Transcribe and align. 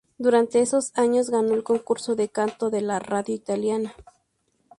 Durante 0.17 0.61
esos 0.61 0.93
años, 0.97 1.29
ganó 1.29 1.53
el 1.53 1.61
concurso 1.63 2.15
de 2.15 2.27
Canto 2.29 2.71
de 2.71 2.81
la 2.81 2.97
radio 2.97 3.35
Italiana. 3.35 3.93